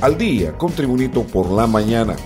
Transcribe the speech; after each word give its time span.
Al 0.00 0.16
día 0.16 0.56
con 0.56 0.72
Tribunito 0.72 1.24
por 1.24 1.50
la 1.50 1.66
mañana. 1.66 2.16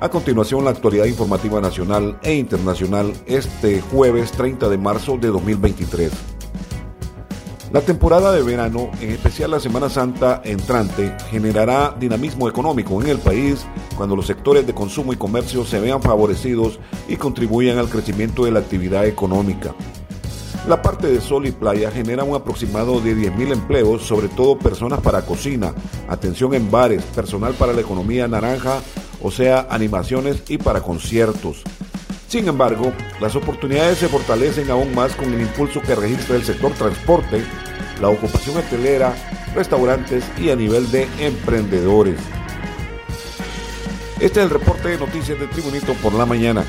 A 0.00 0.08
continuación, 0.08 0.64
la 0.64 0.72
actualidad 0.72 1.04
informativa 1.04 1.60
nacional 1.60 2.18
e 2.20 2.34
internacional 2.34 3.12
este 3.26 3.80
jueves 3.80 4.32
30 4.32 4.68
de 4.68 4.76
marzo 4.76 5.16
de 5.16 5.28
2023. 5.28 6.10
La 7.72 7.80
temporada 7.80 8.32
de 8.32 8.42
verano, 8.42 8.90
en 9.00 9.10
especial 9.10 9.52
la 9.52 9.60
Semana 9.60 9.88
Santa 9.88 10.42
entrante, 10.44 11.16
generará 11.30 11.94
dinamismo 11.96 12.48
económico 12.48 13.00
en 13.00 13.08
el 13.08 13.18
país 13.18 13.64
cuando 13.96 14.16
los 14.16 14.26
sectores 14.26 14.66
de 14.66 14.74
consumo 14.74 15.12
y 15.12 15.16
comercio 15.16 15.64
se 15.64 15.78
vean 15.78 16.02
favorecidos 16.02 16.80
y 17.06 17.16
contribuyan 17.16 17.78
al 17.78 17.88
crecimiento 17.88 18.46
de 18.46 18.50
la 18.50 18.58
actividad 18.58 19.06
económica. 19.06 19.76
La 20.66 20.82
parte 20.82 21.06
de 21.06 21.20
sol 21.20 21.46
y 21.46 21.52
playa 21.52 21.92
genera 21.92 22.24
un 22.24 22.34
aproximado 22.34 23.00
de 23.00 23.14
10.000 23.14 23.52
empleos, 23.52 24.02
sobre 24.02 24.26
todo 24.26 24.58
personas 24.58 25.00
para 25.00 25.22
cocina, 25.22 25.72
atención 26.08 26.54
en 26.54 26.72
bares, 26.72 27.04
personal 27.04 27.54
para 27.54 27.72
la 27.72 27.82
economía 27.82 28.26
naranja, 28.26 28.80
o 29.22 29.30
sea, 29.30 29.68
animaciones 29.70 30.42
y 30.48 30.58
para 30.58 30.82
conciertos. 30.82 31.62
Sin 32.26 32.48
embargo, 32.48 32.92
las 33.20 33.36
oportunidades 33.36 33.98
se 33.98 34.08
fortalecen 34.08 34.68
aún 34.68 34.92
más 34.92 35.14
con 35.14 35.32
el 35.32 35.40
impulso 35.40 35.80
que 35.80 35.94
registra 35.94 36.34
el 36.34 36.42
sector 36.42 36.72
transporte, 36.72 37.44
la 38.00 38.08
ocupación 38.08 38.56
hotelera, 38.56 39.14
restaurantes 39.54 40.24
y 40.36 40.50
a 40.50 40.56
nivel 40.56 40.90
de 40.90 41.06
emprendedores. 41.20 42.18
Este 44.18 44.40
es 44.40 44.46
el 44.46 44.50
reporte 44.50 44.88
de 44.88 44.98
noticias 44.98 45.38
de 45.38 45.46
Tribunito 45.46 45.94
por 46.02 46.12
la 46.12 46.26
mañana. 46.26 46.64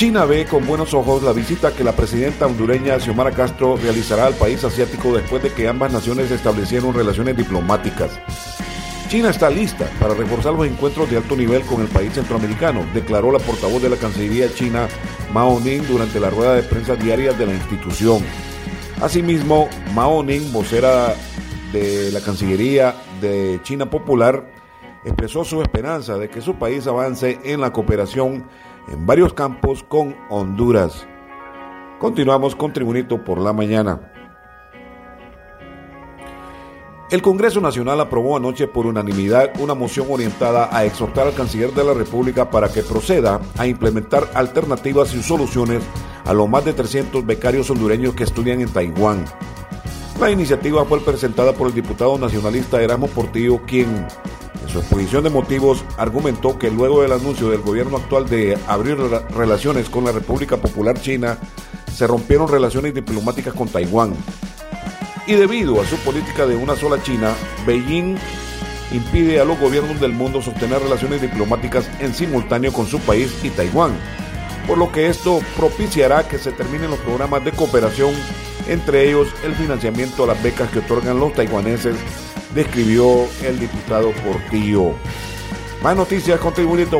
China 0.00 0.24
ve 0.24 0.46
con 0.46 0.66
buenos 0.66 0.94
ojos 0.94 1.22
la 1.22 1.34
visita 1.34 1.74
que 1.74 1.84
la 1.84 1.92
presidenta 1.92 2.46
hondureña 2.46 2.98
Xiomara 2.98 3.32
Castro 3.32 3.76
realizará 3.76 4.24
al 4.24 4.32
país 4.32 4.64
asiático 4.64 5.14
después 5.14 5.42
de 5.42 5.52
que 5.52 5.68
ambas 5.68 5.92
naciones 5.92 6.30
establecieron 6.30 6.94
relaciones 6.94 7.36
diplomáticas. 7.36 8.18
China 9.10 9.28
está 9.28 9.50
lista 9.50 9.90
para 10.00 10.14
reforzar 10.14 10.54
los 10.54 10.66
encuentros 10.66 11.10
de 11.10 11.18
alto 11.18 11.36
nivel 11.36 11.60
con 11.66 11.82
el 11.82 11.88
país 11.88 12.14
centroamericano, 12.14 12.86
declaró 12.94 13.30
la 13.30 13.40
portavoz 13.40 13.82
de 13.82 13.90
la 13.90 13.96
Cancillería 13.96 14.50
china 14.54 14.88
Mao 15.34 15.60
Ning 15.60 15.82
durante 15.82 16.18
la 16.18 16.30
rueda 16.30 16.54
de 16.54 16.62
prensa 16.62 16.96
diaria 16.96 17.34
de 17.34 17.44
la 17.44 17.52
institución. 17.52 18.24
Asimismo, 19.02 19.68
Mao 19.94 20.22
Ning, 20.22 20.50
vocera 20.50 21.14
de 21.74 22.10
la 22.10 22.22
Cancillería 22.22 22.94
de 23.20 23.60
China 23.64 23.90
Popular, 23.90 24.50
expresó 25.04 25.44
su 25.44 25.60
esperanza 25.60 26.16
de 26.16 26.30
que 26.30 26.40
su 26.40 26.54
país 26.54 26.86
avance 26.86 27.38
en 27.44 27.60
la 27.60 27.70
cooperación 27.70 28.46
en 28.88 29.06
varios 29.06 29.32
campos 29.32 29.82
con 29.82 30.16
Honduras. 30.28 31.06
Continuamos 31.98 32.56
con 32.56 32.72
Tribunito 32.72 33.24
por 33.24 33.38
la 33.38 33.52
mañana. 33.52 34.00
El 37.10 37.22
Congreso 37.22 37.60
Nacional 37.60 38.00
aprobó 38.00 38.36
anoche 38.36 38.68
por 38.68 38.86
unanimidad 38.86 39.50
una 39.60 39.74
moción 39.74 40.06
orientada 40.10 40.68
a 40.70 40.84
exhortar 40.84 41.26
al 41.26 41.34
canciller 41.34 41.72
de 41.72 41.82
la 41.82 41.92
República 41.92 42.50
para 42.50 42.68
que 42.68 42.82
proceda 42.82 43.40
a 43.58 43.66
implementar 43.66 44.30
alternativas 44.34 45.12
y 45.14 45.22
soluciones 45.22 45.82
a 46.24 46.32
los 46.32 46.48
más 46.48 46.64
de 46.64 46.72
300 46.72 47.26
becarios 47.26 47.68
hondureños 47.68 48.14
que 48.14 48.22
estudian 48.22 48.60
en 48.60 48.68
Taiwán. 48.68 49.24
La 50.20 50.30
iniciativa 50.30 50.84
fue 50.84 51.00
presentada 51.00 51.52
por 51.52 51.66
el 51.66 51.74
diputado 51.74 52.16
nacionalista 52.16 52.80
Erasmo 52.80 53.08
Portillo, 53.08 53.60
quien 53.66 54.06
en 54.62 54.68
su 54.68 54.78
exposición 54.78 55.24
de 55.24 55.30
motivos 55.30 55.84
argumentó 55.96 56.58
que 56.58 56.70
luego 56.70 57.02
del 57.02 57.12
anuncio 57.12 57.48
del 57.50 57.62
gobierno 57.62 57.96
actual 57.96 58.28
de 58.28 58.58
abrir 58.66 58.98
relaciones 59.34 59.88
con 59.88 60.04
la 60.04 60.12
República 60.12 60.56
Popular 60.56 61.00
China, 61.00 61.38
se 61.94 62.06
rompieron 62.06 62.48
relaciones 62.48 62.94
diplomáticas 62.94 63.54
con 63.54 63.68
Taiwán. 63.68 64.14
Y 65.26 65.34
debido 65.34 65.80
a 65.80 65.86
su 65.86 65.96
política 65.98 66.46
de 66.46 66.56
una 66.56 66.76
sola 66.76 67.02
China, 67.02 67.34
Beijing 67.66 68.16
impide 68.92 69.40
a 69.40 69.44
los 69.44 69.58
gobiernos 69.58 70.00
del 70.00 70.12
mundo 70.12 70.42
sostener 70.42 70.82
relaciones 70.82 71.20
diplomáticas 71.20 71.88
en 72.00 72.14
simultáneo 72.14 72.72
con 72.72 72.86
su 72.86 72.98
país 73.00 73.32
y 73.42 73.50
Taiwán, 73.50 73.92
por 74.66 74.78
lo 74.78 74.90
que 74.90 75.08
esto 75.08 75.40
propiciará 75.56 76.26
que 76.26 76.38
se 76.38 76.52
terminen 76.52 76.90
los 76.90 76.98
programas 77.00 77.44
de 77.44 77.52
cooperación, 77.52 78.14
entre 78.66 79.08
ellos 79.08 79.28
el 79.44 79.54
financiamiento 79.54 80.24
a 80.24 80.28
las 80.28 80.42
becas 80.42 80.70
que 80.70 80.80
otorgan 80.80 81.18
los 81.18 81.32
taiwaneses 81.32 81.96
describió 82.54 83.26
el 83.44 83.58
diputado 83.58 84.12
Portillo. 84.24 84.92
Más 85.82 85.96
noticias 85.96 86.38
con 86.40 86.52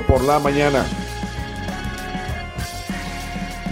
por 0.07 0.23
la 0.23 0.39
mañana. 0.39 0.87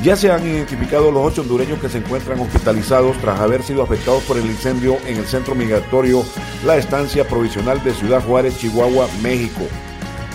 Ya 0.02 0.14
se 0.14 0.30
han 0.30 0.46
identificado 0.46 1.10
los 1.10 1.26
ocho 1.26 1.42
hondureños 1.42 1.80
que 1.80 1.88
se 1.88 1.98
encuentran 1.98 2.38
hospitalizados 2.38 3.16
tras 3.18 3.40
haber 3.40 3.64
sido 3.64 3.82
afectados 3.82 4.22
por 4.24 4.36
el 4.36 4.46
incendio 4.46 4.96
en 5.06 5.16
el 5.16 5.26
centro 5.26 5.56
migratorio 5.56 6.22
La 6.64 6.76
Estancia 6.76 7.26
Provisional 7.26 7.82
de 7.82 7.92
Ciudad 7.92 8.22
Juárez, 8.24 8.58
Chihuahua, 8.58 9.08
México. 9.22 9.62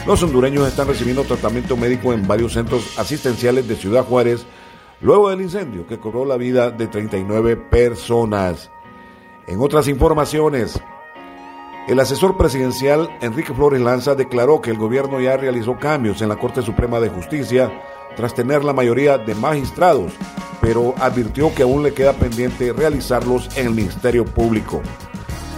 Los 0.06 0.22
hondureños 0.22 0.68
están 0.68 0.88
recibiendo 0.88 1.24
tratamiento 1.24 1.78
médico 1.78 2.12
en 2.12 2.28
varios 2.28 2.54
centros 2.54 3.00
asistenciales 3.00 3.66
de 3.66 3.78
Ciudad 3.78 4.04
Juárez 4.04 4.46
luego 5.00 5.30
del 5.30 5.42
incendio 5.42 5.88
que 5.88 5.98
cobró 5.98 6.26
la 6.26 6.36
vida 6.36 6.70
de 6.70 6.88
39 6.88 7.56
personas. 7.56 8.70
En 9.48 9.62
otras 9.62 9.88
informaciones, 9.88 10.82
el 11.88 12.00
asesor 12.00 12.38
presidencial 12.38 13.10
Enrique 13.20 13.54
Flores 13.54 13.82
Lanza 13.82 14.16
declaró 14.16 14.62
que 14.62 14.72
el 14.72 14.78
gobierno 14.78 15.20
ya 15.20 15.36
realizó 15.36 15.78
cambios 15.78 16.22
en 16.22 16.30
la 16.30 16.38
Corte 16.38 16.62
Suprema 16.62 17.00
de 17.00 17.10
Justicia 17.10 17.72
tras 18.16 18.34
tener 18.34 18.64
la 18.64 18.74
mayoría 18.74 19.18
de 19.18 19.36
magistrados, 19.36 20.14
pero 20.62 20.96
advirtió 21.00 21.54
que 21.54 21.64
aún 21.64 21.84
le 21.84 21.94
queda 21.94 22.14
pendiente 22.14 22.72
realizarlos 22.72 23.50
en 23.58 23.68
el 23.68 23.74
Ministerio 23.74 24.24
Público. 24.24 24.82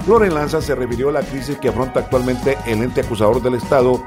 Flores 0.06 0.34
Lanza 0.34 0.62
se 0.62 0.74
refirió 0.74 1.10
a 1.10 1.14
la 1.14 1.22
crisis 1.22 1.58
que 1.58 1.70
afronta 1.70 2.00
actualmente 2.00 2.58
el 2.66 2.82
ente 2.82 3.02
acusador 3.02 3.42
del 3.42 3.56
Estado, 3.56 4.04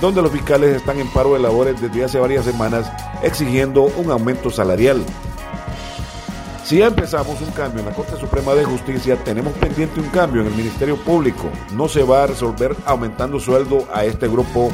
donde 0.00 0.22
los 0.22 0.30
fiscales 0.30 0.76
están 0.76 0.98
en 0.98 1.08
paro 1.08 1.34
de 1.34 1.40
labores 1.40 1.80
desde 1.80 2.04
hace 2.04 2.18
varias 2.18 2.44
semanas 2.44 2.90
exigiendo 3.22 3.82
un 3.82 4.10
aumento 4.10 4.50
salarial. 4.50 5.04
Si 6.68 6.76
ya 6.76 6.88
empezamos 6.88 7.40
un 7.40 7.50
cambio 7.52 7.80
en 7.80 7.86
la 7.86 7.94
Corte 7.94 8.20
Suprema 8.20 8.52
de 8.52 8.62
Justicia, 8.62 9.16
tenemos 9.24 9.54
pendiente 9.54 10.00
un 10.00 10.08
cambio 10.10 10.42
en 10.42 10.48
el 10.48 10.54
Ministerio 10.54 10.98
Público. 10.98 11.50
No 11.72 11.88
se 11.88 12.02
va 12.02 12.24
a 12.24 12.26
resolver 12.26 12.76
aumentando 12.84 13.40
sueldo 13.40 13.88
a 13.90 14.04
este 14.04 14.28
grupo, 14.28 14.70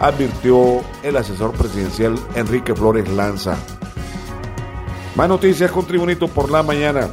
advirtió 0.00 0.80
el 1.04 1.16
asesor 1.16 1.52
presidencial 1.52 2.18
Enrique 2.34 2.74
Flores 2.74 3.08
Lanza. 3.10 3.56
Más 5.14 5.28
noticias 5.28 5.70
con 5.70 5.86
Tribunito 5.86 6.26
por 6.26 6.50
la 6.50 6.64
mañana. 6.64 7.08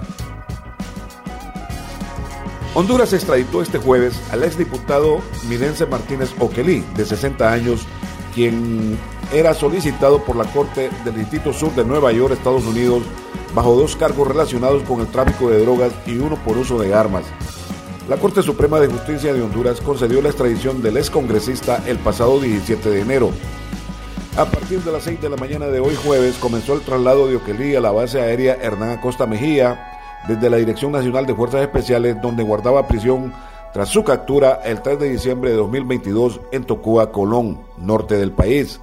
Honduras 2.74 3.14
extraditó 3.14 3.62
este 3.62 3.78
jueves 3.78 4.20
al 4.32 4.44
exdiputado 4.44 5.20
Minense 5.48 5.86
Martínez 5.86 6.34
Oquelí, 6.40 6.84
de 6.96 7.06
60 7.06 7.54
años, 7.54 7.86
quien 8.34 8.98
era 9.34 9.54
solicitado 9.54 10.24
por 10.24 10.36
la 10.36 10.46
Corte 10.46 10.90
del 11.04 11.16
Distrito 11.16 11.54
Sur 11.54 11.74
de 11.76 11.86
Nueva 11.86 12.12
York, 12.12 12.34
Estados 12.34 12.66
Unidos, 12.66 13.04
bajo 13.54 13.76
dos 13.76 13.96
cargos 13.96 14.28
relacionados 14.28 14.84
con 14.84 15.02
el 15.02 15.08
tráfico 15.08 15.50
de 15.50 15.62
drogas 15.62 15.94
y 16.06 16.18
uno 16.18 16.38
por 16.44 16.58
uso 16.58 16.80
de 16.80 16.94
armas. 16.94 17.24
La 18.08 18.18
Corte 18.18 18.44
Suprema 18.44 18.80
de 18.80 18.88
Justicia 18.88 19.34
de 19.34 19.42
Honduras 19.42 19.82
concedió 19.82 20.22
la 20.22 20.30
extradición 20.30 20.82
del 20.82 20.98
excongresista 20.98 21.84
el 21.88 21.98
pasado 21.98 22.40
17 22.40 22.90
de 22.90 23.02
enero. 23.02 23.32
A 24.38 24.46
partir 24.46 24.82
de 24.84 24.92
las 24.92 25.04
6 25.04 25.22
de 25.22 25.30
la 25.30 25.38
mañana 25.38 25.68
de 25.68 25.80
hoy 25.80 25.96
jueves 25.96 26.36
comenzó 26.36 26.74
el 26.74 26.82
traslado 26.82 27.28
de 27.28 27.38
Oquelí 27.38 27.74
a 27.76 27.82
la 27.82 27.92
base 27.92 28.22
aérea 28.22 28.58
Hernán 28.62 28.92
Acosta 28.92 29.26
Mejía 29.26 29.92
desde 30.28 30.50
la 30.50 30.58
Dirección 30.58 30.92
Nacional 30.92 31.26
de 31.26 31.34
Fuerzas 31.34 31.62
Especiales 31.62 32.22
donde 32.22 32.44
guardaba 32.44 32.88
prisión 32.88 33.34
tras 33.74 33.90
su 33.90 34.04
captura 34.04 34.62
el 34.64 34.82
3 34.82 35.00
de 35.00 35.10
diciembre 35.10 35.52
de 35.52 35.58
2022 35.58 36.42
en 36.52 36.64
Tocúa, 36.64 37.12
Colón, 37.12 37.60
norte 37.78 38.18
del 38.18 38.32
país. 38.32 38.80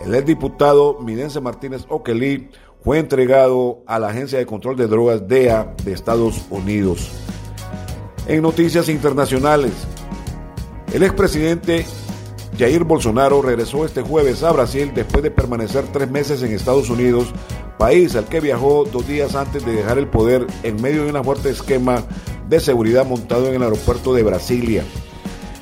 El 0.00 0.14
exdiputado 0.14 0.98
Minense 1.00 1.40
Martínez 1.40 1.84
Oquelí 1.88 2.50
fue 2.84 2.98
entregado 2.98 3.82
a 3.86 3.98
la 3.98 4.08
Agencia 4.08 4.38
de 4.38 4.46
Control 4.46 4.76
de 4.76 4.86
Drogas 4.86 5.26
DEA 5.26 5.74
de 5.84 5.92
Estados 5.92 6.44
Unidos. 6.50 7.10
En 8.28 8.42
noticias 8.42 8.88
internacionales, 8.88 9.72
el 10.92 11.02
expresidente 11.02 11.84
Jair 12.58 12.84
Bolsonaro 12.84 13.42
regresó 13.42 13.84
este 13.84 14.02
jueves 14.02 14.42
a 14.42 14.52
Brasil 14.52 14.92
después 14.94 15.22
de 15.22 15.30
permanecer 15.30 15.84
tres 15.92 16.10
meses 16.10 16.42
en 16.42 16.52
Estados 16.52 16.90
Unidos, 16.90 17.32
país 17.76 18.14
al 18.14 18.26
que 18.26 18.40
viajó 18.40 18.84
dos 18.84 19.06
días 19.06 19.34
antes 19.34 19.64
de 19.66 19.72
dejar 19.72 19.98
el 19.98 20.08
poder 20.08 20.46
en 20.62 20.80
medio 20.80 21.04
de 21.04 21.12
un 21.12 21.24
fuerte 21.24 21.50
esquema 21.50 22.04
de 22.48 22.60
seguridad 22.60 23.04
montado 23.04 23.48
en 23.48 23.56
el 23.56 23.62
aeropuerto 23.62 24.14
de 24.14 24.22
Brasilia. 24.22 24.84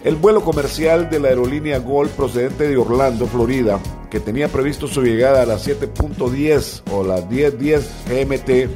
El 0.07 0.15
vuelo 0.15 0.45
comercial 0.45 1.11
de 1.11 1.19
la 1.19 1.31
aerolínea 1.31 1.81
Gol 1.81 2.09
procedente 2.11 2.69
de 2.69 2.77
Orlando, 2.77 3.27
Florida, 3.27 3.81
que 4.09 4.21
tenía 4.21 4.47
previsto 4.47 4.87
su 4.87 5.03
llegada 5.03 5.43
a 5.43 5.47
las 5.47 5.67
7.10 5.67 6.83
o 6.93 7.03
las 7.03 7.29
10.10 7.29 7.83
GMT, 8.07 8.71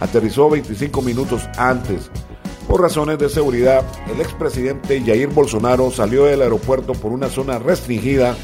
aterrizó 0.00 0.50
25 0.50 1.00
minutos 1.02 1.48
antes. 1.56 2.10
Por 2.66 2.80
razones 2.80 3.16
de 3.20 3.28
seguridad, 3.28 3.84
el 4.12 4.20
expresidente 4.20 5.00
Jair 5.00 5.28
Bolsonaro 5.28 5.88
salió 5.92 6.24
del 6.24 6.42
aeropuerto 6.42 6.94
por 6.94 7.12
una 7.12 7.28
zona 7.28 7.60
restringida 7.60 8.34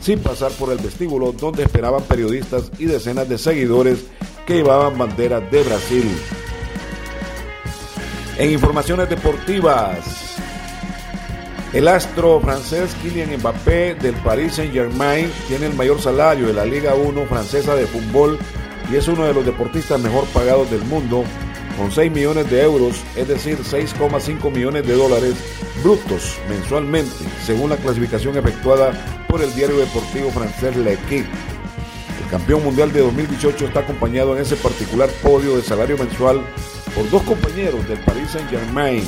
sin 0.00 0.18
pasar 0.18 0.50
por 0.50 0.72
el 0.72 0.78
vestíbulo 0.78 1.30
donde 1.30 1.62
esperaban 1.62 2.02
periodistas 2.02 2.72
y 2.76 2.86
decenas 2.86 3.28
de 3.28 3.38
seguidores 3.38 4.04
que 4.48 4.54
llevaban 4.54 4.98
banderas 4.98 5.48
de 5.48 5.62
Brasil. 5.62 6.10
En 8.36 8.50
informaciones 8.50 9.08
deportivas, 9.08 10.23
el 11.74 11.88
astro 11.88 12.40
francés 12.40 12.94
Kylian 13.02 13.36
Mbappé 13.40 13.96
del 13.96 14.14
Paris 14.14 14.54
Saint-Germain 14.54 15.28
tiene 15.48 15.66
el 15.66 15.74
mayor 15.74 16.00
salario 16.00 16.46
de 16.46 16.52
la 16.52 16.64
Liga 16.64 16.94
1 16.94 17.26
francesa 17.26 17.74
de 17.74 17.86
fútbol 17.86 18.38
y 18.92 18.94
es 18.94 19.08
uno 19.08 19.24
de 19.24 19.34
los 19.34 19.44
deportistas 19.44 20.00
mejor 20.00 20.24
pagados 20.26 20.70
del 20.70 20.84
mundo 20.84 21.24
con 21.76 21.90
6 21.90 22.12
millones 22.12 22.48
de 22.48 22.62
euros, 22.62 23.02
es 23.16 23.26
decir, 23.26 23.58
6,5 23.58 24.52
millones 24.52 24.86
de 24.86 24.94
dólares 24.94 25.34
brutos 25.82 26.38
mensualmente, 26.48 27.10
según 27.44 27.70
la 27.70 27.76
clasificación 27.76 28.38
efectuada 28.38 28.92
por 29.28 29.42
el 29.42 29.52
diario 29.56 29.78
deportivo 29.78 30.30
francés 30.30 30.76
L'Equipe. 30.76 31.28
El 32.22 32.30
campeón 32.30 32.62
mundial 32.62 32.92
de 32.92 33.00
2018 33.00 33.66
está 33.66 33.80
acompañado 33.80 34.36
en 34.36 34.42
ese 34.42 34.54
particular 34.54 35.08
podio 35.24 35.56
de 35.56 35.62
salario 35.62 35.98
mensual 35.98 36.40
por 36.94 37.10
dos 37.10 37.22
compañeros 37.24 37.88
del 37.88 37.98
Paris 37.98 38.30
Saint-Germain, 38.30 39.02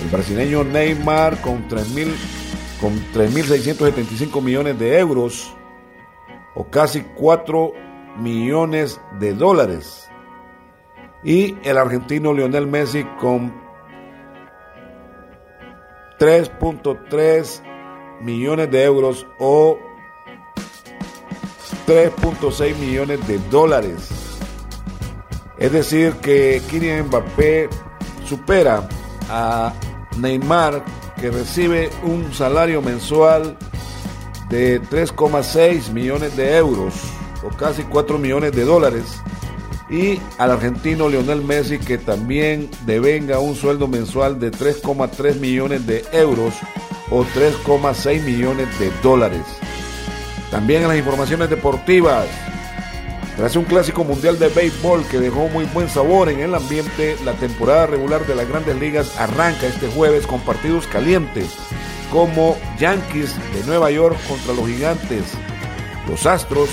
el 0.00 0.08
brasileño 0.10 0.64
Neymar 0.64 1.40
con 1.40 1.68
3.675 1.68 4.30
con 4.30 4.44
millones 4.44 4.78
de 4.78 4.98
euros 4.98 5.54
o 6.54 6.70
casi 6.70 7.02
4 7.02 7.72
millones 8.18 9.00
de 9.18 9.34
dólares 9.34 10.08
y 11.24 11.56
el 11.62 11.78
argentino 11.78 12.32
Lionel 12.32 12.66
Messi 12.66 13.04
con 13.20 13.54
3.3 16.18 17.62
millones 18.20 18.70
de 18.70 18.84
euros 18.84 19.26
o 19.38 19.78
3.6 21.86 22.76
millones 22.76 23.26
de 23.26 23.38
dólares. 23.50 24.08
Es 25.58 25.72
decir, 25.72 26.14
que 26.14 26.62
Kylian 26.70 27.06
Mbappé 27.06 27.68
supera 28.24 28.88
a 29.28 29.72
Neymar, 30.18 30.84
que 31.20 31.30
recibe 31.30 31.90
un 32.02 32.32
salario 32.32 32.82
mensual 32.82 33.56
de 34.48 34.82
3,6 34.82 35.90
millones 35.92 36.36
de 36.36 36.56
euros 36.56 36.94
o 37.42 37.48
casi 37.56 37.82
4 37.84 38.18
millones 38.18 38.52
de 38.52 38.64
dólares 38.64 39.04
y 39.92 40.18
al 40.38 40.50
argentino 40.50 41.08
Lionel 41.08 41.42
Messi 41.42 41.78
que 41.78 41.98
también 41.98 42.70
devenga 42.86 43.38
un 43.38 43.54
sueldo 43.54 43.88
mensual 43.88 44.40
de 44.40 44.50
3,3 44.50 45.38
millones 45.38 45.86
de 45.86 46.04
euros 46.12 46.54
o 47.10 47.24
3,6 47.24 48.22
millones 48.22 48.78
de 48.78 48.90
dólares. 49.02 49.42
También 50.50 50.82
en 50.82 50.88
las 50.88 50.98
informaciones 50.98 51.50
deportivas, 51.50 52.26
tras 53.36 53.56
un 53.56 53.64
clásico 53.64 54.04
mundial 54.04 54.38
de 54.38 54.48
béisbol 54.48 55.06
que 55.06 55.18
dejó 55.18 55.48
muy 55.48 55.64
buen 55.64 55.88
sabor 55.88 56.28
en 56.28 56.40
el 56.40 56.54
ambiente, 56.54 57.16
la 57.24 57.32
temporada 57.32 57.86
regular 57.86 58.26
de 58.26 58.34
las 58.34 58.48
grandes 58.48 58.76
ligas 58.78 59.18
arranca 59.18 59.66
este 59.66 59.88
jueves 59.88 60.26
con 60.26 60.40
partidos 60.40 60.86
calientes 60.86 61.56
como 62.12 62.58
Yankees 62.78 63.34
de 63.54 63.64
Nueva 63.64 63.90
York 63.90 64.18
contra 64.28 64.52
los 64.52 64.66
Gigantes, 64.66 65.32
los 66.06 66.26
Astros 66.26 66.68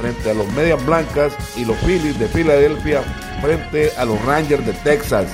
frente 0.00 0.30
a 0.30 0.34
los 0.34 0.50
Medias 0.52 0.84
Blancas 0.84 1.32
y 1.56 1.64
los 1.64 1.76
Phillies 1.78 2.18
de 2.18 2.26
Filadelfia 2.26 3.02
frente 3.40 3.92
a 3.96 4.04
los 4.04 4.20
Rangers 4.24 4.66
de 4.66 4.72
Texas. 4.72 5.28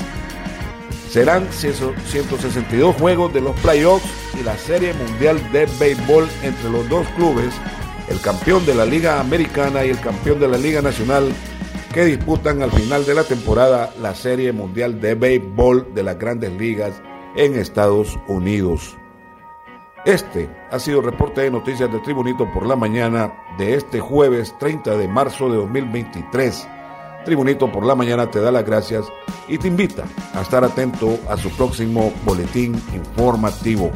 Serán 1.08 1.48
162 1.50 2.96
juegos 2.96 3.32
de 3.32 3.40
los 3.40 3.58
playoffs 3.60 4.06
y 4.38 4.42
la 4.42 4.58
Serie 4.58 4.92
Mundial 4.92 5.40
de 5.52 5.66
Béisbol 5.78 6.28
entre 6.42 6.68
los 6.68 6.86
dos 6.90 7.06
clubes, 7.16 7.54
el 8.08 8.20
campeón 8.20 8.64
de 8.66 8.74
la 8.74 8.84
Liga 8.84 9.20
Americana 9.20 9.84
y 9.84 9.90
el 9.90 10.00
campeón 10.00 10.40
de 10.40 10.48
la 10.48 10.58
Liga 10.58 10.82
Nacional, 10.82 11.32
que 11.92 12.04
disputan 12.04 12.62
al 12.62 12.70
final 12.72 13.04
de 13.04 13.14
la 13.14 13.24
temporada 13.24 13.92
la 14.00 14.14
Serie 14.14 14.52
Mundial 14.52 15.00
de 15.00 15.14
Béisbol 15.14 15.94
de 15.94 16.02
las 16.02 16.18
grandes 16.18 16.52
ligas 16.52 17.02
en 17.36 17.54
Estados 17.54 18.18
Unidos. 18.28 18.96
Este 20.04 20.48
ha 20.70 20.78
sido 20.78 21.00
el 21.00 21.06
reporte 21.06 21.40
de 21.40 21.50
noticias 21.50 21.92
de 21.92 21.98
Tribunito 21.98 22.48
por 22.52 22.64
la 22.64 22.76
mañana 22.76 23.32
de 23.58 23.74
este 23.74 23.98
jueves 23.98 24.54
30 24.60 24.96
de 24.96 25.08
marzo 25.08 25.50
de 25.50 25.56
2023. 25.56 26.68
Tribunito 27.24 27.72
por 27.72 27.84
la 27.84 27.96
mañana 27.96 28.30
te 28.30 28.40
da 28.40 28.52
las 28.52 28.64
gracias 28.64 29.04
y 29.48 29.58
te 29.58 29.66
invita 29.66 30.04
a 30.32 30.42
estar 30.42 30.62
atento 30.62 31.18
a 31.28 31.36
su 31.36 31.50
próximo 31.50 32.12
boletín 32.24 32.80
informativo. 32.94 33.90